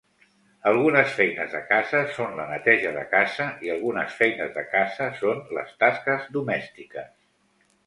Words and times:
Algunes 0.69 1.11
feines 1.17 1.51
de 1.55 1.59
casa 1.71 2.01
són 2.15 2.33
la 2.39 2.45
neteja 2.53 2.95
de 2.97 3.03
casa 3.13 3.47
i 3.67 3.71
algunes 3.75 4.17
feines 4.23 4.51
de 4.57 4.65
casa 4.73 5.11
són 5.23 5.47
les 5.61 5.79
tasques 5.85 6.27
domèstiques. 6.41 7.17